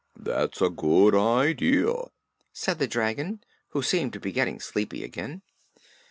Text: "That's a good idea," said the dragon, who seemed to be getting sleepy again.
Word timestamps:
"That's 0.17 0.61
a 0.63 0.69
good 0.71 1.13
idea," 1.13 1.93
said 2.51 2.79
the 2.79 2.87
dragon, 2.87 3.43
who 3.67 3.83
seemed 3.83 4.13
to 4.13 4.19
be 4.19 4.31
getting 4.31 4.59
sleepy 4.59 5.03
again. 5.03 5.43